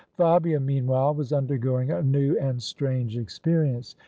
Fabia 0.13 0.59
meanwhile 0.59 1.13
was 1.13 1.31
undergoing 1.31 1.91
a 1.91 2.01
new 2.01 2.35
and 2.39 2.63
strange 2.63 3.15
experience. 3.15 3.95